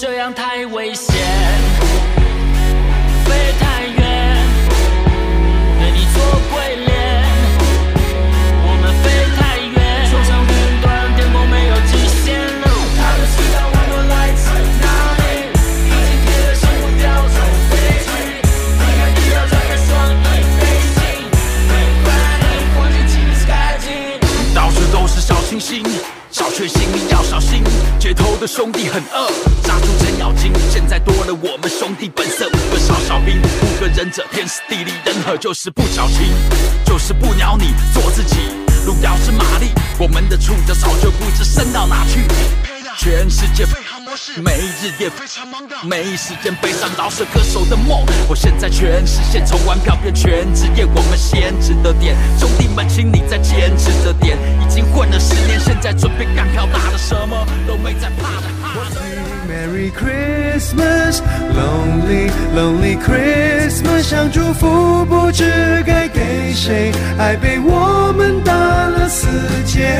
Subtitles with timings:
[0.00, 1.12] 这样太危险，
[3.24, 4.36] 飞太远，
[5.80, 7.26] 对你做鬼脸。
[8.62, 9.76] 我们飞太远，
[10.08, 12.38] 冲上云端，天空没有极限。
[12.94, 14.46] 他们知道我们来自
[14.78, 14.86] 哪
[15.18, 15.50] 里，
[15.82, 17.02] 已经贴了心不掉
[17.34, 17.36] 头
[17.66, 17.74] 飞
[18.06, 18.06] 去。
[18.78, 20.62] 离开地表，张开双翼飞
[20.94, 21.26] 行，
[21.66, 22.06] 没关
[22.38, 22.46] 系，
[22.78, 23.50] 黄金金丝开
[23.82, 23.90] 进。
[24.54, 25.82] 到处都是小清新，
[26.30, 26.86] 小确幸，
[28.38, 29.28] 的兄弟很饿，
[29.64, 30.52] 杀出程咬金。
[30.70, 36.32] 现在多了我们兄弟本色，五个少小兵，五个忍者，天时地利人和，就是不矫情，
[36.84, 38.36] 就是不鸟你，做自己。
[38.86, 42.20] 路遥知马力，我们的触角早就不知伸到哪去。
[42.96, 43.66] 全世界
[44.18, 48.04] 飞航模式，每日也非常忙的，没时间悲伤饶舌歌手的梦。
[48.28, 54.36] 我现在全实现，从玩票变全职业，我们先值得点，兄弟们，请你再坚持着点。
[54.60, 58.48] 已经混了十年，现在准备干票大的，什么都没在怕的。
[58.62, 59.27] 怕的
[59.68, 61.20] Merry Christmas,
[61.52, 65.44] lonely, lonely Christmas，想祝福不知
[65.86, 69.28] 该给谁，爱被我们打了死
[69.66, 69.94] 结。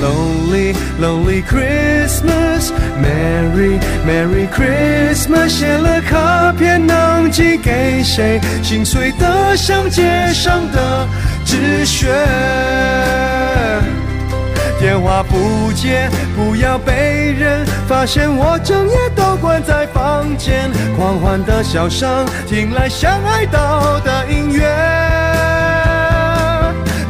[0.00, 8.40] Lonely, lonely Christmas, Merry, Merry Christmas，写了卡片能寄给谁？
[8.62, 11.06] 心碎得像街上的
[11.44, 12.08] 纸屑。
[14.78, 24.62] 电话不接，不要被人发现我整夜都关在房间，狂欢的笑声听来像哀悼的音乐，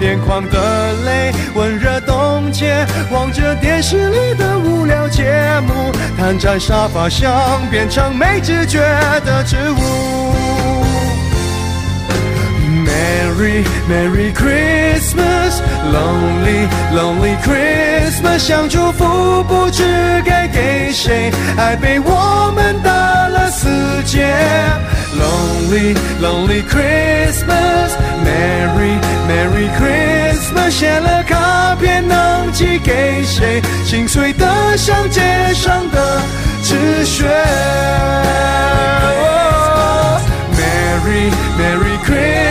[0.01, 8.81] 眼眶的泪温热冻结，望着电视里的无聊节目，瘫在沙发上变成没知觉
[9.27, 10.35] 的植物。
[13.09, 15.63] Merry Merry Christmas,
[15.95, 19.83] lonely lonely Christmas，想祝福不知
[20.27, 22.91] 该给谁，爱被我们打
[23.29, 23.69] 了死
[24.05, 24.27] 结。
[25.17, 33.63] Lonely lonely Christmas, Merry Merry Christmas，写了卡片能寄给谁？
[33.87, 35.23] 心碎的像街
[35.55, 36.21] 上的
[36.63, 37.25] 纸屑。
[40.59, 42.48] Merry Merry Christmas,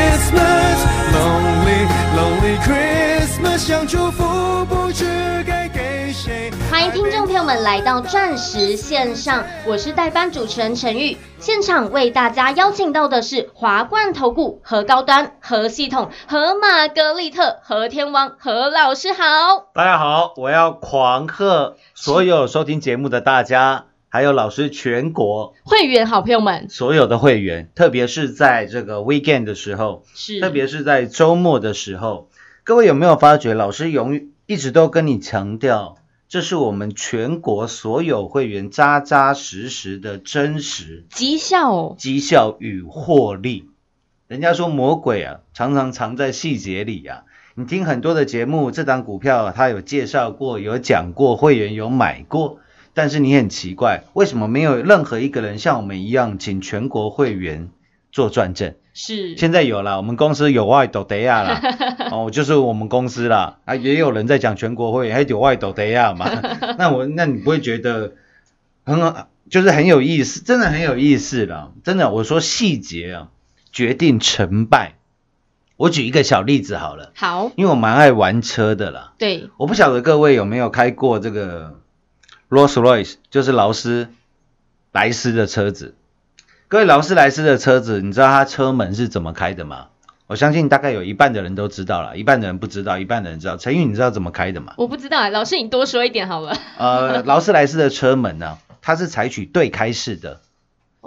[2.61, 5.05] Christmas，想祝福不知
[5.45, 6.51] 该给谁。
[6.69, 11.17] 欢迎听众朋友们来到钻石线上，我是代班主持人陈玉。
[11.39, 19.69] 现场为大家邀请到的是华冠投顾和高端、和系统、何玛格丽特、和天王、何老师好。
[19.73, 32.29] 大家好，我要狂贺所有收听节目的大家，还有老师全国会员好朋友们所有的会员，特别是在这个 weekend 的时候，是特别是在周末的时候，
[32.67, 43.69] 各位有没有发觉，老师永远一直都跟你强调，这是我们全国所有会员扎扎实实的真实绩效哦，绩效与获利。
[44.27, 47.23] 人家说魔鬼啊，常常藏在细节里啊。
[47.55, 52.59] 你听很多的节目，这档股票他有介绍过，有讲过，会员有买过，
[52.93, 57.69] 但是你很奇怪，为什么没有任何一个人像我们一样，请全国会员
[58.17, 58.73] 做转正？
[58.95, 59.37] 是。
[59.37, 61.61] 现在有了，我们公司有外斗德亚啦，
[62.11, 66.27] 哦，就是我们公司啦，啊，也有人在讲全国会员，还有外斗德亚嘛，
[66.79, 68.13] 那我那你不会觉得
[68.83, 73.27] 很好，就是很有意思，真的很有意思啦，真的，我说细节啊，
[73.71, 74.95] 决定成败。
[75.75, 81.75] 我举一个小例子好了，好，因为我蛮爱玩车的啦，对，我不晓得各位有没有开过这个
[82.49, 84.09] Rolls Royce，就是劳斯
[84.91, 85.93] 莱斯的车子。
[86.69, 89.87] 各位劳斯莱斯的车子，你知道它车门是怎么开的吗？
[90.27, 93.55] 我相信大概有一半的人都知道了，一半的人不知道，一半的人知道。
[93.55, 94.73] 陈宇，你知道怎么开的吗？
[94.77, 96.57] 我不知道，老师你多说一点好了。
[96.77, 100.41] 呃，劳斯莱斯的车门呢、它是采取对开式的，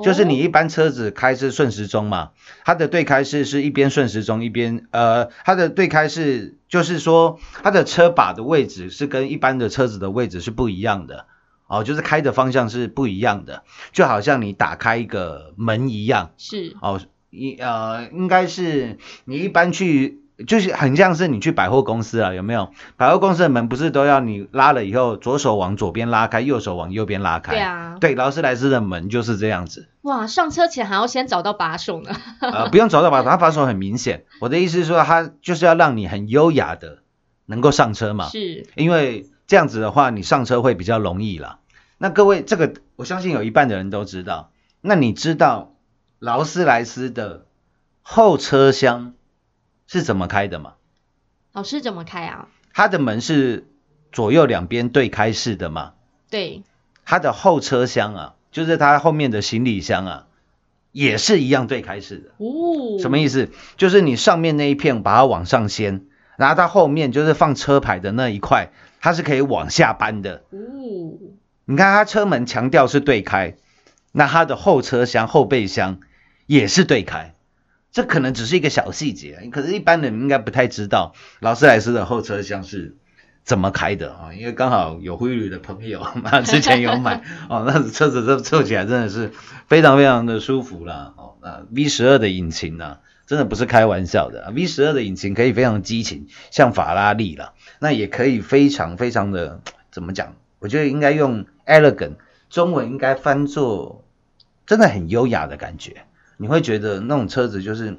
[0.03, 2.31] 就是你一般车子开是顺时钟嘛，
[2.65, 11.27] 它的对开式是一边顺时钟一边呃，它的对开式就是说它的车把的位置是跟一般的车子的位置是不一样的
[11.71, 13.63] 哦，就是开的方向是不一样的，
[13.93, 17.01] 就好像你打开一个门一样是哦，
[17.31, 20.19] 一呃应该是你一般去
[20.49, 22.73] 就是很像是你去百货公司啊，有没有？
[22.97, 27.53] 百货公司的门不是都要你拉了以后，左手往左边拉开，右手往右边拉开？
[27.53, 29.89] 对啊对，劳斯莱斯的门就是这样子。
[30.03, 32.11] 哇，上车前还要先找到把手呢。
[32.41, 34.25] 呃，不用找到把手，它把手很明显。
[34.41, 36.99] 我的意思是说，它就是要让你很优雅的
[37.47, 38.29] 能够上车嘛。
[38.29, 41.59] 是，因为这样子的话，你上车会比较容易啦。
[42.03, 44.53] 那各位，这个我相信有一半的人都知道。
[44.81, 45.75] 那你知道
[46.19, 47.45] 劳斯莱斯的
[48.01, 49.13] 后车厢
[49.87, 50.77] 是怎么开的吗？
[51.53, 52.49] 老师怎么开啊？
[52.73, 53.67] 它的门是
[54.13, 55.93] 左右两边对开式的嘛？
[56.31, 56.63] 对，
[57.05, 60.27] 它的后车厢啊，就是它后面的行李箱啊，
[60.93, 62.31] 也是一样对开式的。
[62.39, 63.51] 哦，什么意思？
[63.77, 66.07] 就是你上面那一片把它往上掀，
[66.39, 70.45] 然后它后面就是放车牌的那一块，它是可以往下搬的。
[70.49, 70.57] 哦，
[71.71, 73.55] 你看它车门强调是对开，
[74.11, 76.01] 那它的后车厢、后备箱
[76.47, 77.37] 也是对开。
[77.93, 82.97] 这可能只是一个小细节，可是一般人应该不太知道劳斯莱斯的后车厢是
[83.45, 84.35] 怎么开的啊？
[84.35, 89.31] 因为刚好有灰旅的朋友嘛， 之前有买哦，那车子这坐起来真的是
[89.69, 91.15] 非常非常的舒服啦。
[91.17, 94.53] 哦，那 V 十二的引擎呢、真的不是开玩笑的。
[94.57, 99.61] V 十二的引擎可以非常激情，像法拉利啦，那也可以非常非常的
[99.93, 100.35] 怎么讲？
[100.61, 102.15] 我觉得应该用 elegant，
[102.49, 104.05] 中文应该翻作
[104.67, 106.05] 真的很优雅的感觉。
[106.37, 107.97] 你会觉得那种车子就是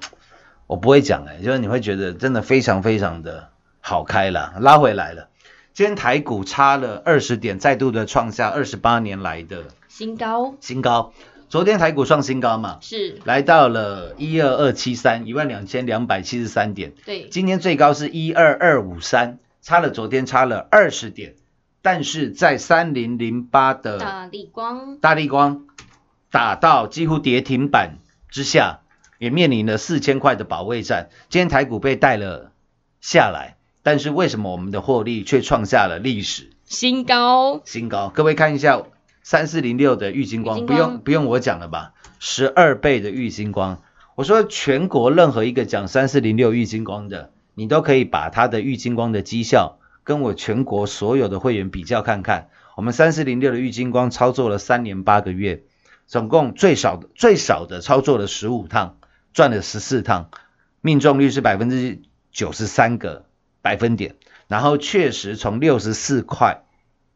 [0.67, 3.49] 我不会讲哎、就是你会觉得真的非常非常的
[3.81, 5.27] 好开了，拉回来了。
[5.73, 11.13] 今天台股差了二十点，再度的创下二十八年来的新高新高。
[11.49, 16.93] 昨天台股创新高嘛，是，来到了一二二七三，一万两千两百七十三点。
[17.05, 21.35] 对，今天最高是一二二五三，差了昨天差了二十点，
[21.81, 25.65] 但是在三零零八的大力光大力光
[26.29, 27.97] 打到几乎跌停板
[28.29, 28.81] 之下，
[29.17, 31.09] 也面临了四千块的保卫战。
[31.29, 32.51] 今天台股被带了
[33.01, 38.09] 下来，但是为什么我们的获利却创下了历史新高，新高？
[38.09, 38.83] 各位看一下
[39.23, 41.93] 三四零六的玉金光，不玉金光用不用我讲了吧？
[42.19, 43.81] 十二倍的玉金光，
[44.15, 52.49] 我说全国任何一个讲三四零六玉金光的，你都可以把它的玉金光的绩效跟我全国所有的会员比较看看。
[52.75, 55.63] 我们三四零六的玉金光操作了三年八个月，
[56.07, 58.97] 总共最少的最少的操作了十五趟，
[59.33, 60.29] 赚了十四趟，
[60.79, 62.01] 命中率是百分之
[62.31, 63.25] 九十三个
[63.61, 64.15] 百分点，
[64.47, 66.63] 然后确实从六十四块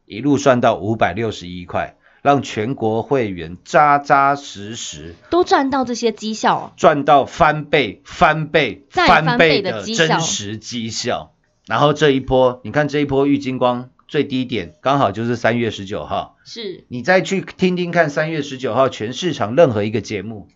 [0.05, 11.34] 一路算到五百六十一块，让全国会员扎扎实实都赚到这些绩效哦，赚到翻倍、翻倍、再翻翻倍倍的的绩效真实绩效。
[11.67, 20.47] 然后这一波，你看这一波玉金光最低点刚好就是三月十九号，是你再去听听看三月十九号全市场任何一个节目，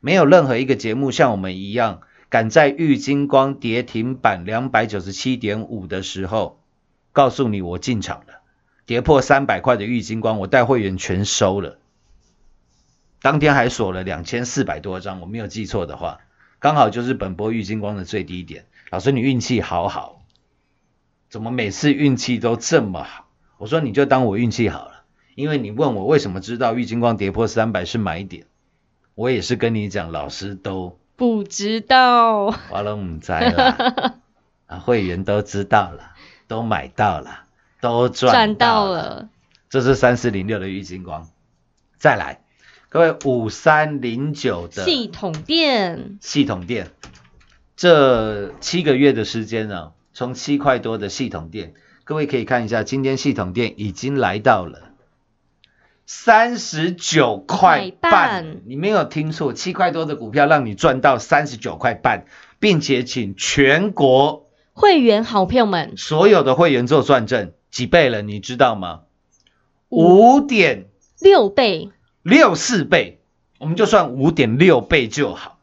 [0.00, 6.60] 没有任何一个节目像我们一样敢在玉金光跌停板两百九十七点五的时候，
[7.12, 8.40] 告诉你我进场了，
[8.86, 11.78] 跌破三百块的玉金光，我带会员全收了。
[13.20, 16.20] 当天还锁了两千四百多张，我没有记错的话，
[16.58, 18.66] 刚好就是本波玉金光的最低点。
[18.90, 20.21] 老师，你运气好好，
[21.32, 23.26] 怎么每次运气都这么好？
[23.56, 28.44] 我说你就当我运气好了，因为你问我为什么知道玉金光跌破三百是买点，
[29.14, 34.16] 我也是跟你讲，老师都不知道，花了唔知啦，
[34.68, 36.12] 啊，会员都知道了，
[36.48, 37.44] 都买到了，
[37.80, 39.02] 都赚赚到了。
[39.02, 39.28] 了，
[39.70, 41.30] 这是三四零六的玉金光，
[41.96, 42.42] 再来，
[42.90, 46.18] 各位五三零九的系统店。
[46.20, 46.90] 系统店，
[47.74, 54.90] 这七个月的时间呢，从七块多的系统店，各位可以看一下，今天系统店已经来到了
[56.04, 62.26] 三十九块块半半，你没有听错，七块多的股票让你赚到三十九块半，
[62.58, 69.02] 并且请全国会员好朋友们所有的会员做转正，几倍了，你知道吗？
[69.88, 70.86] 五点
[71.20, 71.90] 六倍
[72.22, 73.20] 六四倍，
[73.58, 75.58] 我们就算五点六倍就好，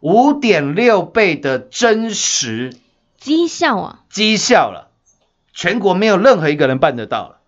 [0.00, 2.74] 五点六倍的真实
[3.18, 4.90] 绩效啊，绩效了，
[5.52, 7.40] 全国没有任何一个人办得到了。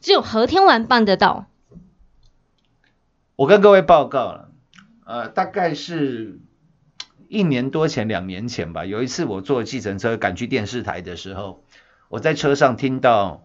[0.00, 1.46] 只有何天丸办得到，
[3.36, 4.50] 我跟各位报告了，
[5.04, 6.40] 呃，大概是
[7.28, 11.64] 一年多前、两年前吧，有一次我坐计程车赶去电视台的时候，
[12.08, 13.44] 我在车上听到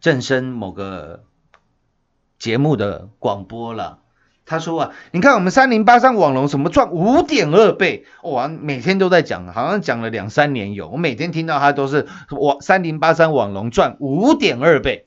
[0.00, 1.24] 正声某个
[2.38, 4.00] 节目的广播了。
[4.46, 15.06] 他说啊，你看我们三零八三网龙什么赚五点二倍，哇，每天都在讲，好像讲了两三年有，我每天听到他都是我三零八三网龙赚五点二倍，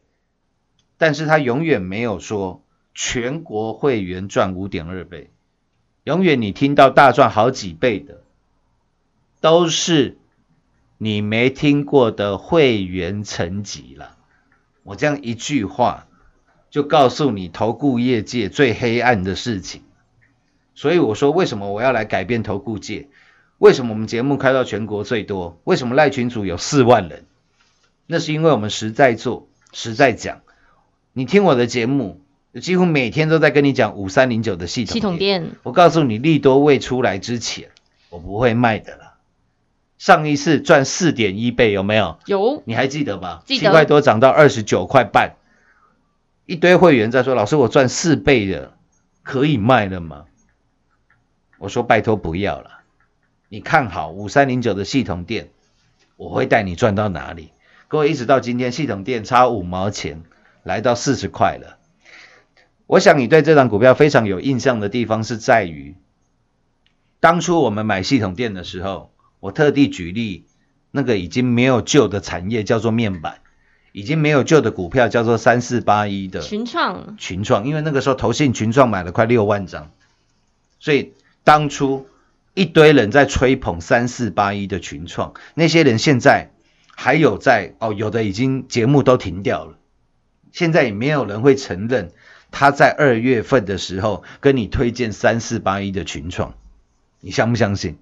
[0.97, 2.63] 但是他永远没有说
[2.95, 5.29] 全国会员赚五点二倍，
[6.03, 8.21] 永远你听到大赚好几倍的，
[9.39, 10.17] 都是
[10.97, 14.15] 你没听过的会员层级了。
[14.81, 16.06] 我这样一句话，
[16.69, 19.81] 就告诉你投顾业界最黑暗的事情。
[20.75, 23.07] 所以我说，为什么我要来改变投顾界？
[23.57, 25.59] 为什么我们节目开到全国最多？
[25.63, 27.25] 为什么赖群组有四万人？
[28.05, 30.41] 那是因为我们实在做，实在讲。
[31.13, 32.21] 你听我的节目，
[32.61, 37.69] 几乎每天都在跟你讲五三零九的系统系统店我告诉你，利多未出来之前，
[38.11, 39.15] 我不会卖的了。
[39.97, 42.19] 上一次赚四点一倍，有没有？
[42.27, 43.41] 有你还记得吗？
[43.45, 45.37] 记得七块多涨到二十九块半，
[46.47, 48.71] 一堆会员在说：“老师，我赚四倍的，
[49.21, 50.25] 可以卖了吗？”
[51.59, 52.83] 我说：“拜托不要了，
[53.49, 55.49] 你看好五三零九的系统店，
[56.15, 57.51] 我会带你赚到哪里？”
[57.89, 60.23] 各位，一直到今天，系统店差五毛钱，
[60.63, 61.79] 来到四十块了。
[62.85, 65.95] 我想你对这档股票非常有印象的地方是在于，
[67.19, 69.11] 当初我们买系统店的时候，
[69.41, 70.45] 我特地举例，
[70.91, 73.41] 那个已经没有旧的产业叫做面板，
[73.91, 77.17] 已经没有旧的股票叫做三四八一的群创。
[77.17, 79.91] 群创，因为那个时候投信群创买了快六万张，
[80.79, 81.13] 所以
[81.43, 82.07] 当初
[82.53, 86.51] 一堆人在吹捧三四八一的群创，那些人现在
[86.95, 89.77] 还有在哦，有的已经节目都停掉了，
[90.51, 92.11] 现在也没有人会承认
[92.51, 96.55] 他在二月份的时候跟你推荐三四八一的群创，
[97.21, 97.97] 你相不相信？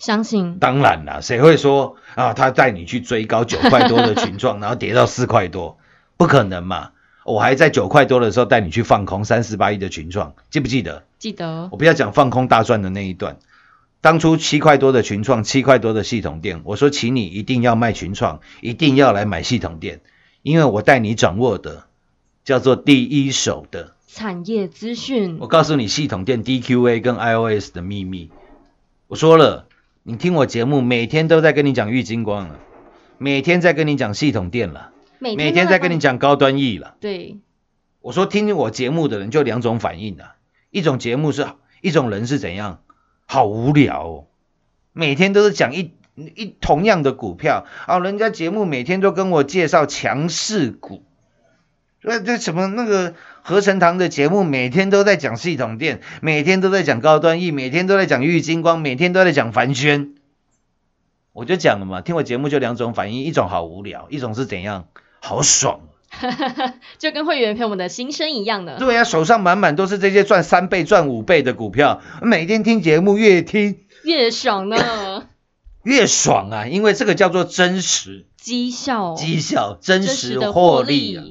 [0.00, 2.32] 相信当然啦，谁会说啊？
[2.32, 5.78] 他带你去追高九块多的群创， 然后跌到四块多，
[6.16, 6.90] 不可能嘛！
[7.24, 11.04] 我还在九块多的时候带你去放空三四八一的群创，记不记得？
[11.18, 13.36] 记得我不要讲放空大赚的那一段。
[14.00, 20.00] 当初七块多的群创，七块多的系统店，我说请你一定要卖群创，一定要来买系统店，
[20.40, 21.84] 因为我带你掌握的
[22.42, 23.92] 叫做第一手的。
[24.08, 28.30] 产业资讯我告诉你系统店 DQA 跟 iOS 的秘密。
[29.06, 29.66] 我说了，
[30.10, 32.58] 你听我节目，每天都在跟你讲玉金光了，
[33.16, 34.90] 每天在跟你讲系统店了，
[35.20, 36.96] 每每天在跟你讲高端 E 了。
[36.98, 37.38] 对
[38.00, 40.34] 我说听我节目的人就两种反应啊，
[40.70, 41.46] 一种节目是
[41.80, 42.82] 一种人是怎样，
[43.24, 44.26] 好无聊哦，
[44.92, 51.04] 每天都是讲一一同样的股票啊，人家节目每天都跟我介绍强势股，
[52.02, 60.14] 那这什么那个合成堂的节目每天都在讲系统店，每天都在讲高端 E，每天都在讲玉金光，每天都在讲凡轩。
[61.32, 64.88] 我就讲了嘛，听我节目就两种反应，一种好无聊，一种是怎样
[65.20, 65.80] 好爽。
[66.98, 68.78] 就跟会员朋友们的心声一样的。
[68.78, 75.28] 对呀、手上满满都是这些赚三倍、赚五倍的股票，每天听节目越听越爽呢，
[75.84, 76.66] 越爽啊！
[76.66, 81.24] 因为这个叫做真实绩效绩效、真真实的获获利啊！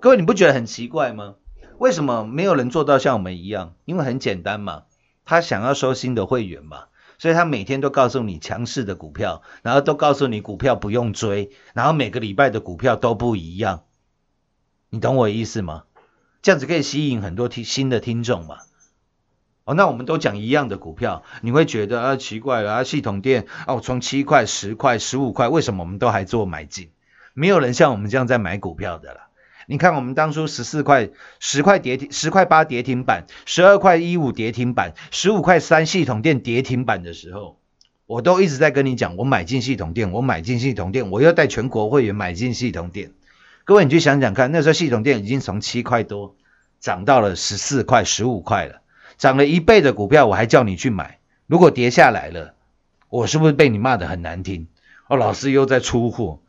[0.00, 1.34] 各位，你不觉得很奇怪吗？
[1.78, 3.74] 为什么没有人做到像我们一样？
[3.84, 4.84] 因为很简单嘛，
[5.24, 6.84] 他想要收新的会员嘛，
[7.18, 13.82] 所以他每天都告诉你强势的股票，然后都告诉你股票不用追，然后每个礼拜的股票都不一样。
[14.88, 15.82] 你懂我意思吗？
[16.42, 18.58] 这样子可以吸引很多听新的听众嘛。
[19.64, 26.92] 哦，那我们都讲一样的股票，你会觉得啊奇怪了啊，系统店啊，我从七块、十块、十五块，为什么我们都还做买进？
[27.34, 29.27] 没有人像我们这样在买股票的啦。
[29.70, 31.10] 你看，我们当初十四块、
[31.40, 37.58] 十块跌停、十块八跌停板，十二块一五跌停板，十五块三系统店跌停板的时候，
[38.06, 43.12] 我都一直在跟你讲，我买进系统店，我买进系统店，我要带全国会员买进系统店。
[43.64, 46.34] 各位，你去想想看，那时候系统店已经从七块多
[46.80, 48.80] 涨到了十四块、十五块了，
[49.18, 51.18] 涨了一倍的股票，我还叫你去买。
[51.46, 52.54] 如果跌下来了，
[53.10, 54.66] 我是不是被你骂得很难听？
[55.08, 56.40] 哦，老师又在出货。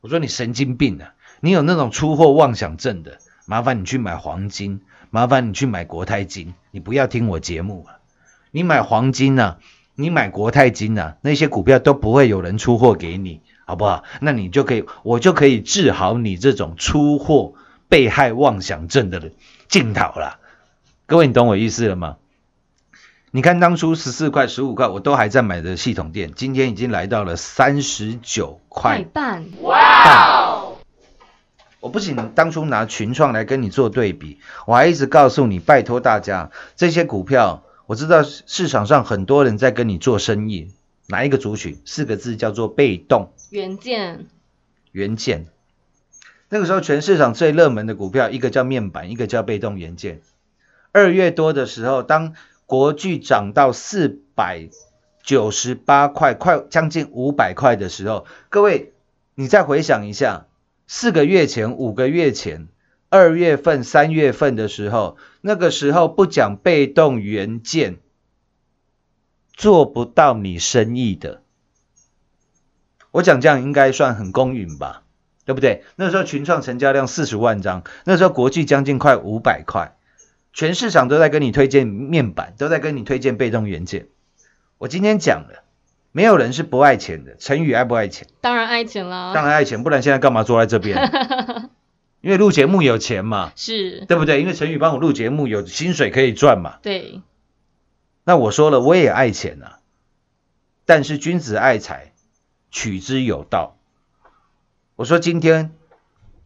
[0.00, 1.14] 我说你神经病啊！
[1.44, 4.80] 你有那种出货妄想症的，麻烦你去买黄金，
[5.10, 7.98] 麻烦你去买国泰金，你不要听我节目啊！
[8.52, 9.58] 你买黄金啊，
[9.96, 14.04] 你买国泰金啊，那些股票都不会有人出货给你，好不好？
[14.20, 17.54] 那你就可以，我就可以治好你这种出货
[17.88, 19.32] 被害妄想症的人
[19.66, 20.38] 镜头了。
[21.06, 22.18] 各位，你懂我意思了吗？
[23.32, 29.44] 你看当初十四块、十五块，我都还在买的系统店，今天已经来到了三十九块快半，
[31.82, 40.70] 我不仅当初拿群创来跟你做对比，我还一直告诉你，拜托大家，这些股票，我知道市场上很多人在跟你做生意，
[41.08, 41.82] 哪一个族群？
[41.84, 44.26] 四个字叫做被动元件
[44.92, 45.48] 元件。
[46.48, 50.20] 那个时候全市场最热门的股票，一个叫面板，一个叫被动元件。
[50.92, 52.34] 二月多的时候，当
[52.66, 54.68] 国巨涨到四百
[55.24, 58.92] 九十八块，快将近五百块的时候，各位，
[59.34, 60.46] 你再回想一下，
[60.86, 62.68] 四个月前、五个月前，
[63.08, 67.98] 二月份、三月份的时候，那个时候不讲被动元件，
[69.52, 71.42] 做不到你生意的。
[73.10, 75.02] 我讲这样应该算很公允吧，
[75.44, 75.84] 对不对？
[75.96, 79.96] 那时候群创成交量四十万张，那时候国际将近快五百块，
[80.52, 84.08] 全市场都在跟你推荐面板，都在跟你推荐被动元件。
[84.78, 85.61] 我今天讲了，
[86.12, 87.36] 没有人是不爱钱的。
[87.38, 88.28] 陈宇爱不爱钱？
[88.40, 90.98] 当然爱钱啦，当然爱钱，不然现在干嘛坐在这边？
[92.20, 94.40] 因为录节目有钱嘛，是，对不对？
[94.40, 96.78] 因为陈宇帮我录节目有薪水可以赚嘛。
[96.80, 97.20] 对，
[98.22, 99.78] 那我说了，我也爱钱呐、
[100.84, 102.12] 但是君子爱财，
[102.70, 103.76] 取之有道。
[104.94, 105.72] 我说今天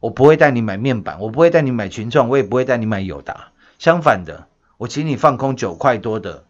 [0.00, 3.49] 我不会带你买面板，我不会带你买群创，我也不会带你买友达。
[3.78, 4.46] 相反的，
[4.78, 6.44] 我请你放空九块多的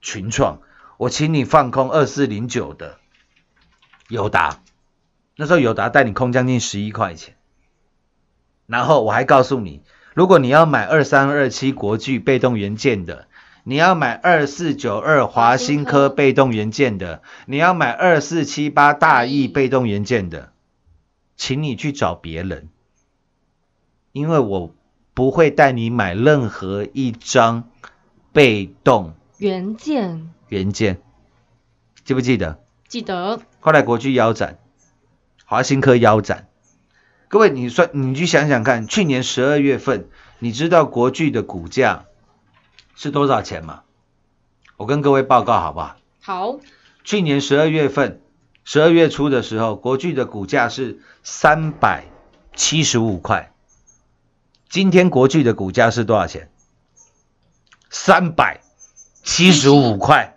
[0.00, 0.60] 群创，
[1.00, 2.98] 我请你放空二四零九的
[4.10, 4.60] 友达。
[5.34, 7.36] 那时候友达带你空将近十一块钱，
[8.66, 9.80] 然后我还告诉你，
[10.12, 13.28] 如果你要买二三二七国巨被动元件的，
[13.64, 19.48] 你要买二四九二华新科被动元件的，你要买二四七八大益。
[19.48, 20.52] 被动元件的，
[21.34, 22.68] 请你去找别人，
[24.12, 24.74] 因为我
[25.14, 27.70] 不会带你买任何一张
[28.34, 29.14] 被动。
[29.38, 31.00] 元件元件，
[32.04, 32.60] 记不记得？
[32.88, 34.58] 记得后来国巨腰斩，
[35.44, 36.48] 华新科腰斩。
[37.28, 40.08] 各位，你算，你去想想看，去年十二月份，
[40.40, 42.06] 你知道国巨的股价
[42.96, 43.84] 是多少钱吗？
[44.76, 45.96] 我跟各位报告好不好？
[46.20, 46.58] 好，
[47.04, 48.20] 去年十二月份，
[48.64, 52.06] 十二月初的时候，国巨的股价是三百
[52.56, 53.52] 七十五块。
[54.68, 56.50] 今天国巨的股价是多少钱？
[57.88, 58.60] 三百
[59.22, 60.36] 七十五块。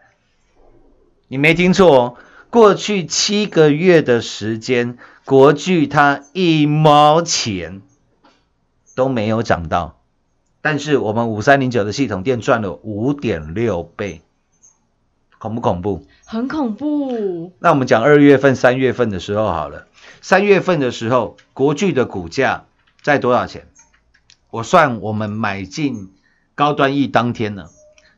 [1.27, 2.15] 你没听错哦，
[2.49, 7.81] 过去七个月的时间，国巨它一毛钱
[8.95, 9.99] 都没有涨到，
[10.61, 14.21] 但是我们五三零九的系统店赚了五点六倍，
[15.39, 16.05] 恐不恐怖？
[16.25, 19.87] 很恐怖，那我们讲二月份、三月份的时候好了。
[20.21, 22.65] 三月份的时候，国巨的股价
[23.01, 23.67] 在多少钱？
[24.51, 26.13] 我算我们买进
[26.53, 27.69] 高端 E 当天呢，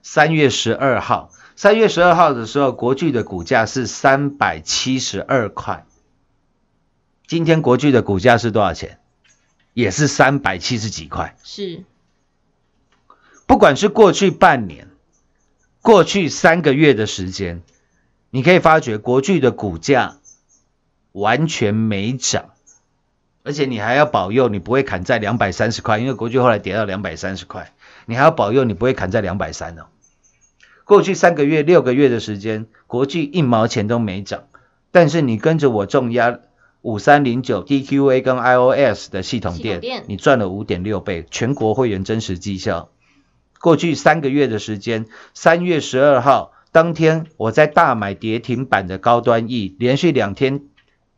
[0.03, 5.85] 三月十二号，三月十二号的时候，国巨的股价是三百七十二块。
[7.27, 8.99] 今天国巨的股价是多少钱？
[9.73, 11.35] 也是三百七十几块。
[11.43, 11.83] 是
[13.45, 14.89] 不管是过去半年、
[15.81, 17.61] 过去三个月的时间，
[18.31, 20.17] 你可以发觉国巨的股价
[21.13, 22.49] 完全没涨，
[23.43, 27.73] 而且你还要保佑你不会砍在两百三十块，因为国巨后来跌到两百三十块，
[28.05, 29.85] 你还要保佑你不会砍在两百三哦。
[30.85, 34.43] 过去三个月、六个月的时间，国巨一毛钱都没涨，
[34.91, 36.39] 但是你跟着我重压
[36.83, 42.91] 五三零九 DQA 跟 iOS 的系统店，系统店你赚了五点六倍，全国会员真实绩效。
[43.59, 50.65] 过去三个月的时间，三月十二号当天，我在大买跌停板的高端 E，连续两天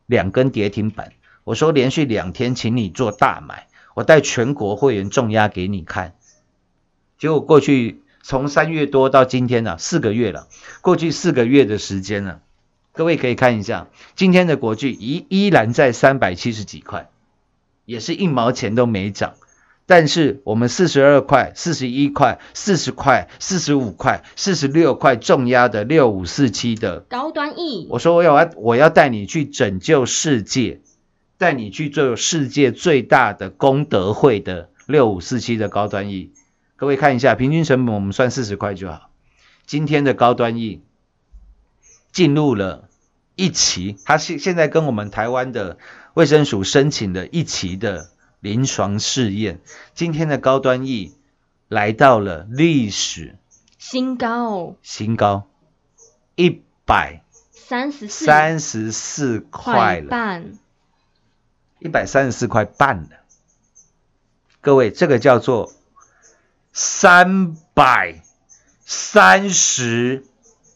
[0.06, 1.12] 两根跌停板。
[1.44, 6.14] 我说连续两天，请你做大买，我带全国会员重压给你看。
[7.18, 10.48] 结果过去从三月多到今天呢、四个月了，
[10.82, 12.40] 过去四个月的时间呢、
[12.92, 17.08] 各位可以看一下，今天的国巨依依然在三百七十几块，
[17.86, 19.32] 也是一毛钱都没涨。
[19.86, 30.82] 但是我们四十二块、四十一块、四十块、四十五块、四十六块重压的六五四七的，高端 E，我说我要我要带你去拯救世界，
[31.38, 36.30] 带你去做世界最大的功德会的六五四七的高端 E。
[36.78, 39.10] 各位看一下，平均成本我们算四十块就好。
[39.66, 40.80] 今天的高端 E
[42.12, 42.88] 进入了
[43.34, 45.76] 一期，它现现在跟我们台湾的
[46.14, 49.60] 卫生署申请了一期的临床试验。
[49.92, 51.16] 今天的高端 E
[51.66, 53.36] 来到了历史
[53.76, 55.48] 新高新高，
[56.36, 60.52] 一百三十四三十四块半，
[61.80, 63.10] 一百三十四块半了。
[64.60, 65.72] 各位，这个叫做
[66.72, 68.22] 三百
[68.84, 70.24] 三十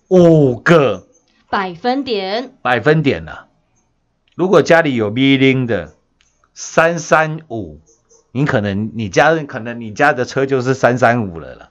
[0.08, 1.06] 五个
[1.48, 3.48] 百分点百分点了。
[4.34, 5.94] 如果家里有 V 零的
[6.54, 7.80] 三三五，
[8.32, 11.68] 你可能你家可能你家的车就是三三五了啦。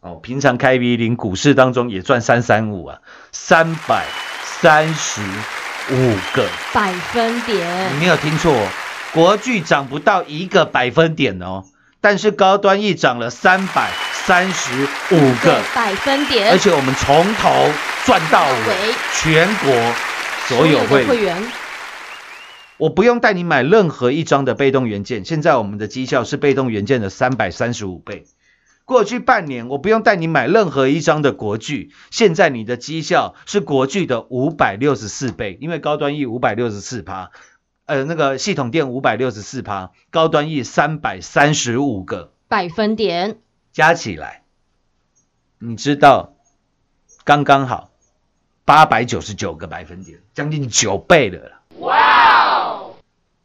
[0.00, 3.00] 哦，平常开 V 零，股市当中也赚三三五啊，
[3.32, 4.06] 三百
[4.44, 5.20] 三十
[5.90, 6.48] 五个。
[6.72, 8.68] 百分点你，没有听错哦，
[9.12, 11.64] 国巨涨不到一个百分点哦，
[12.00, 14.72] 但是高端 E 涨了三百三十
[15.10, 17.50] 五个，百分点，而且我们从头
[18.06, 19.94] 赚到尾尾，全国
[20.48, 21.00] 所有会。
[21.00, 21.52] 员，的会员。
[22.78, 28.24] 我不用带你买任何一张的被动元件，现在我们的绩效是被动元件的三百三十五倍。
[28.86, 37.30] 过去半年我不用带你买任何一张的国巨，现在你的绩效是国巨的五百六十四倍，因为高端 E 五百六十四趴，
[37.90, 43.38] 呃，那个系统店五百六十四趴，高端 E 三百三十五个百分点，
[43.72, 44.44] 加起来，
[45.58, 46.34] 你知道
[47.24, 47.90] 刚刚好
[48.64, 51.62] 八百九十九个百分点，将近九倍的了。
[51.80, 52.92] 哇哦！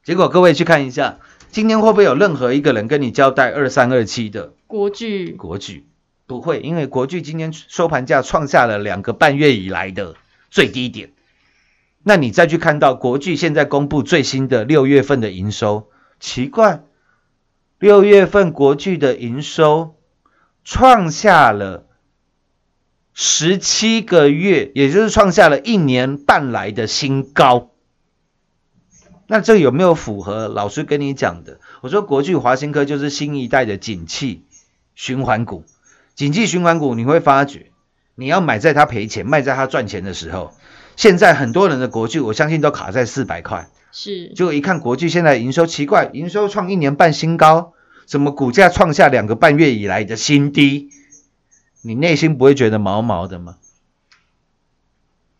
[0.03, 1.17] 结果各位去看一下，
[1.49, 5.87] 今天会不会有任何一个人跟你交代二三二七的国巨国巨？
[6.27, 10.13] 不会，因为国巨今天收盘价创下了两个半月以来的
[10.51, 11.09] 最低点。
[12.07, 15.89] 那你再去看到国巨现在公布最新的六月份的营收，
[16.19, 16.83] 奇怪，
[17.79, 19.95] 六月份国巨的营收
[20.63, 21.87] 创下了
[23.11, 27.71] 十七个月，也就是创下了一年半来的新高。
[29.25, 31.59] 那这有没有符合老师跟你讲的？
[31.81, 34.45] 我说国巨华新科就是新一代的景气
[34.93, 35.63] 循环股，
[36.13, 37.71] 景气循环股你会发觉，
[38.13, 40.53] 你要买在它赔钱，卖在它赚钱的时候。
[40.95, 43.69] 现在很多人的国巨，我相信都卡在四百块。
[43.91, 47.73] 是，结果一看国巨现在营收奇怪，营收创一年半新高，
[48.05, 50.89] 怎么股价创下两个半月以来的新低？
[51.81, 53.57] 你内心不会觉得毛毛的吗？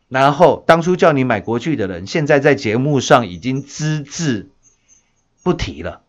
[0.07, 4.49] 然后当初叫你买国巨的人，现在在节目上已经只字
[5.41, 6.01] 不提了，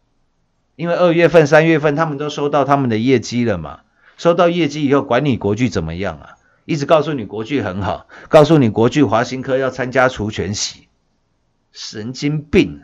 [0.77, 3.81] 因为二月份、三月份他们都收到他们的业绩了嘛，
[4.19, 6.36] 收到业绩以后，管你国巨怎么样啊？
[6.67, 10.89] 一直告诉你国巨很好，告诉你国巨华新科要参加除权息，
[11.71, 12.83] 神经病！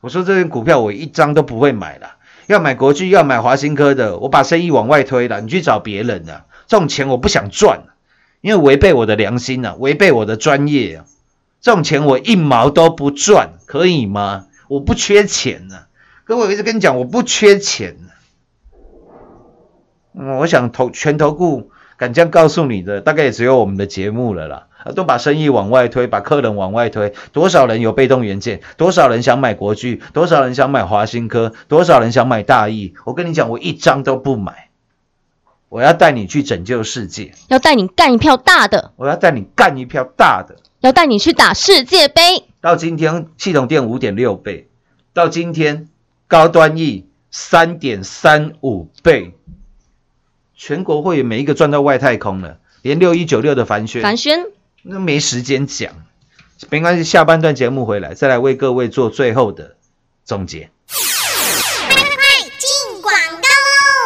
[0.00, 2.16] 我说这些股票我一张都不会买了，
[2.46, 7.82] 要买国巨要买华新科的，我把生意往外推了，你去找别人了，这种钱我不想赚，
[8.40, 11.06] 因为违背我的良心啊，违背我的专业啊，
[11.60, 14.46] 这种钱我一毛都不赚，可以吗？
[14.68, 15.86] 我不缺钱呢、
[16.22, 18.10] 各位我一直跟你讲，我不缺钱呢、
[20.14, 21.72] 嗯，我想投全投顾。
[21.96, 24.66] 敢这样告诉你的，大概也只有我们的节目了啦。
[24.94, 28.60] 都把生意往外推，把客人往外推，多少人有被动元件？
[28.76, 30.02] 多少人想买国巨？
[30.12, 31.54] 多少人想买华新科？
[31.68, 32.92] 多少人想买大益？
[33.06, 34.68] 我跟你讲，我一张都不买。
[35.70, 40.56] 我要带你去拯救世界，要带你干一票大的，我要带你干一票大的。
[40.80, 42.44] 要带你去打世界杯。
[42.60, 44.68] 到今天系统电五点六倍，
[45.14, 45.88] 到今天
[46.28, 49.34] 高端 E 三点三五倍。
[50.56, 54.46] 全国会员每一个赚到外太空了，连六一九六的凡轩，凡轩
[54.82, 55.92] 那没时间讲，
[56.70, 59.76] 没关系，下半段节目回来再来为各位做最后的
[60.24, 60.70] 总结。
[62.58, 63.48] 进广告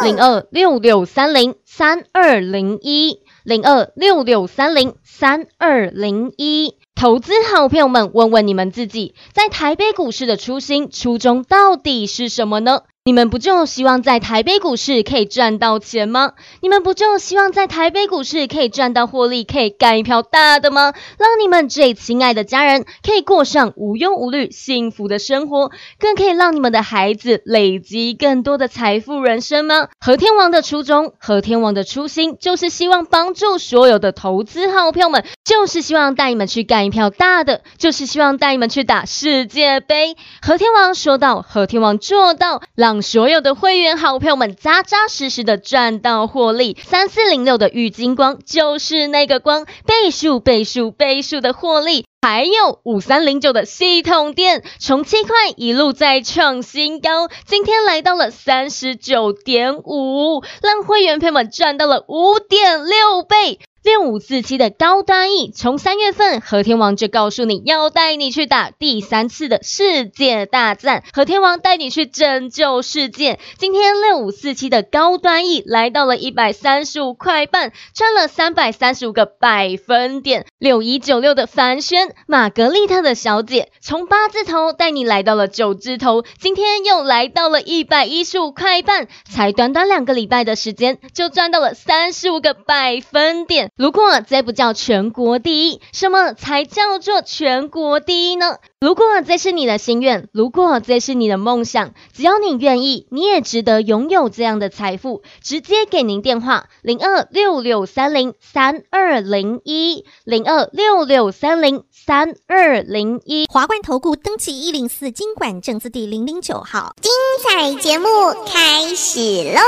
[0.01, 0.05] 喽！
[0.05, 6.75] 零二六六三零三二零一零二六六三零三二零一。
[6.95, 12.81] 投资好朋友们，问问你们自己，在台北股市的初心初衷到底是什么呢？
[13.09, 16.33] 你们不就希望在台北股市可以赚到钱吗？
[16.61, 20.93] 你们不就希望在台北股市可以赚到获利，可以干一票大的吗？
[21.17, 29.87] 让你们最亲爱的家人可以过上无忧无虑、幸福的生活，更可以让你们的孩子累积更多的财富人生吗？
[29.99, 40.15] 和天王的初衷，和天王的初心，就是希望帮助所有的投资好票们，就是希望带你们去干一票大的，就是希望带你们去打世界杯。
[40.43, 46.77] 和天王说到，和天王做到，让所有的会员好朋友们扎扎实实的赚到获利。
[46.83, 52.05] 三四零六的玉金光就是那个光，倍数倍数倍数的获利。
[52.21, 63.59] 还有五三零九的系统店，从七块一路在创新高，今天来到了三十九点五，让会员朋友们赚到了五点六倍。
[63.89, 73.39] 六五四七的高端 E，从三月份和天王就告诉你要带你去打第三次的世界大战，和天王带你去拯救世界。
[73.57, 80.45] 今天六五四七的高端 E 来到了一百三十五块半，赚了三百三十五个百分点。
[80.59, 93.71] 六一九六的凡轩玛格丽特的小姐，从八字头带你来到了九字头，今天又来到了一百一十五块半，才短短两个礼拜的时间就赚到了三十五个百分点。
[93.79, 98.57] 如果这不叫全国第一，什么才叫做全国第一呢？
[98.81, 105.23] 如果这是你的心愿，如果这是你的梦想，只要你愿意，你也值得拥有这样的财富。
[105.41, 113.45] 直接给您电话零二六六三零三二零一零二六六三零三二零一。
[113.49, 117.09] 华冠投顾登记一零四经管证字第零零九号，精
[117.47, 118.09] 彩节目
[118.45, 119.19] 开始
[119.53, 119.61] 喽！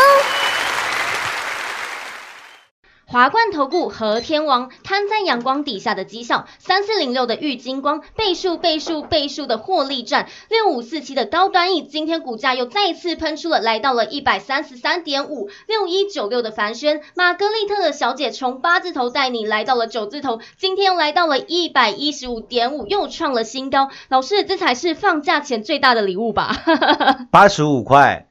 [3.11, 23.89] 华冠投顾和天王摊在阳光底下的绩效，三四零六的玉金光倍数倍数倍数的获利赚，六五四七的高端 E 今天股价又再次喷出了，来到了一百三十三点五，六一九六的凡轩玛格丽特的小姐从八字头带你来到了九字头，今天又来到了一百一十五点五，又创了新高。
[24.07, 26.55] 老师，这才是放假前最大的礼物吧？
[27.29, 28.29] 八十五块，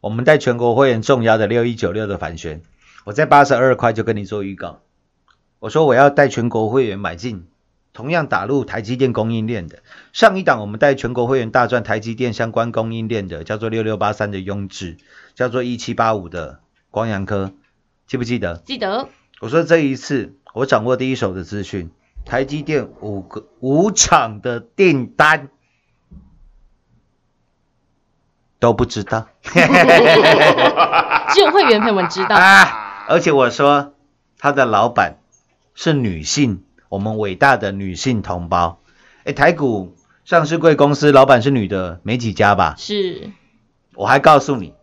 [0.00, 2.62] 我们带全国会员重压的六一九六的反旋，
[3.04, 4.80] 我在八十二块就跟你做预告，
[5.58, 7.46] 我说我要带全国会员买进，
[7.92, 9.82] 同样打入台积电供应链的。
[10.12, 14.98] 上一档我们带全国会员大赚台积电相关供应链的，叫做六六八三的雍智，
[15.34, 16.60] 叫做一七八五的
[16.90, 17.52] 光阳科，
[18.06, 18.62] 记不记得？
[18.64, 19.08] 记得
[19.40, 21.90] 我说这一次我掌握第一手的资讯，
[22.24, 25.48] 台积电五个五场的订单
[28.60, 29.26] 都不知道。
[31.34, 32.36] 只有会员朋友们知道。
[32.36, 32.81] 啊！
[33.08, 33.94] 而且我说
[34.38, 35.18] 他的老板
[35.74, 38.80] 是女性，我们伟大的女性同胞。
[39.24, 42.74] 哎，台股上市贵公司老板是女的，没几家吧？
[42.78, 43.30] 是
[43.94, 44.74] 我还告诉你，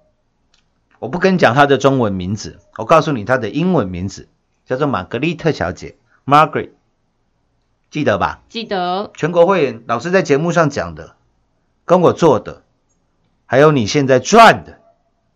[0.99, 4.27] 我不跟你讲她的中文名字，我告诉你她的英文名字
[4.65, 6.69] 叫做玛格丽特小姐 （Margaret），
[7.89, 8.41] 记得吧？
[8.49, 11.15] 记得全国会员老师在节目上讲的，
[11.85, 12.63] 跟我做的，
[13.45, 14.79] 还有你现在赚的，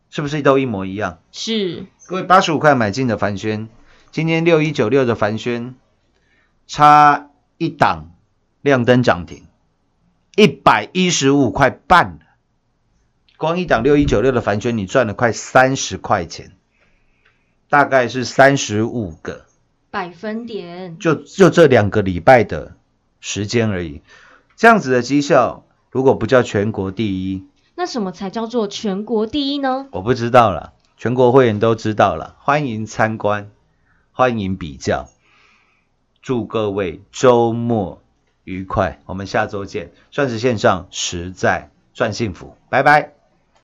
[0.09, 1.19] 是不是都一模一样？
[1.31, 3.69] 是各位八十五块买进的凡轩，
[4.11, 5.75] 今天六一九六的凡轩，
[6.67, 8.11] 差一档
[8.61, 9.45] 亮灯涨停，
[10.35, 12.19] 一百一十五块半。
[13.37, 16.51] 光一档六一九六的凡轩，你赚了快三十块钱，
[17.69, 19.45] 大概是三十五个，
[19.89, 22.75] 百分点，就就这两个礼拜的
[23.21, 24.01] 时间而已。
[24.57, 29.87] 这样子的绩效，如果不叫全国第一，那什么才叫做全国第一呢？
[29.91, 33.51] 我不知道了，全国会员都知道了，欢迎参观，
[34.13, 35.09] 欢迎比较，
[36.21, 38.01] 祝各位周末
[38.45, 43.11] 愉快，我们下周见，钻石线上实在赚幸福，拜拜。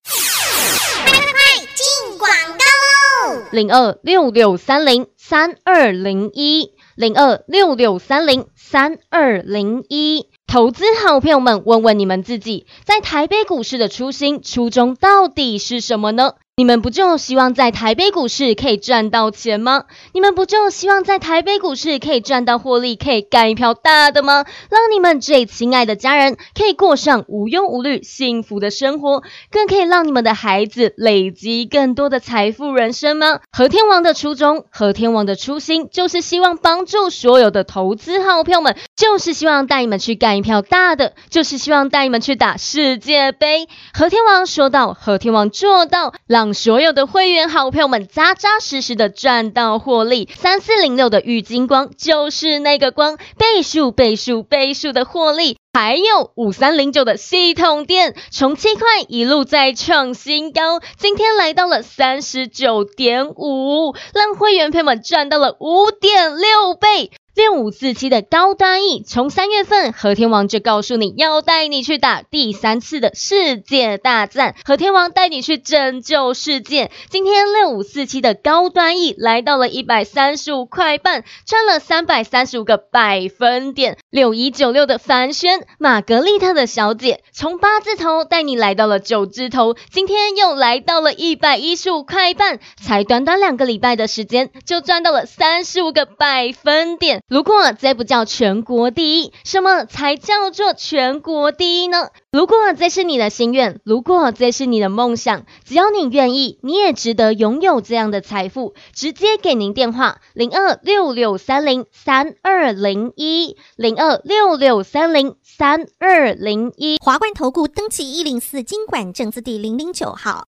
[0.04, 3.42] 进广告喽！
[3.54, 10.28] 零二六六三零三二零一零二六六三零三二零一。
[10.46, 16.34] 投资好朋友们，问问你们自己，在台北股市的初心初衷到底是什么呢？
[16.60, 19.86] 你们不就希望在台北股市可以赚到钱吗？
[20.12, 24.44] 你们不就希望在台北股市可以赚到获利，可以干一票大的吗？
[24.70, 33.40] 让你们最亲爱的家人可以过上无忧无虑、幸福的生活，更可以让你们的孩子累积更多的财富人生吗？
[33.54, 43.70] 和天王的初衷，和天王的初心，就是希望帮助所有的投资好票们，就是希望带你们去干一票大的，就是希望带你们去打世界杯。
[43.94, 50.30] 和天王说到，和天王做到，让所有的会员好朋友们扎扎实实的赚到获利。
[50.36, 55.58] 三四零六的玉金光就是那个光，倍数倍数倍数的获利。
[55.72, 67.12] 还有五三零九的系统店，从七块一路在创新高，今天来到了三十九点五，让会员朋友们赚到了五点六倍。
[67.40, 76.92] 六五四七的高端 E，从三月份和天王就告诉你要带你去打第三次的世界大战，和天王带你去拯救世界。
[77.10, 83.98] 今天六五四七的高端 E 来到了一百三十五块半，赚了三百三十五个百分点。
[84.10, 97.24] 六一九六的凡轩玛格丽特的小姐，从八字头带你来到了九字头，今天又来到了一百一十五块半，才短短两个礼拜的时间就赚到了三十五个百分点。
[97.30, 102.10] 如果这不叫全国第一，什么才叫做全国第一呢？
[102.32, 108.74] 如果这是你的心愿，如果这是你的梦想，只要你愿意，你也值得拥有这样的财富。
[108.94, 116.98] 直接给您电话零二六六三零三二零一零二六六三零三二零一。
[117.00, 120.48] 华冠投顾登记一零四经管证字第零零九号。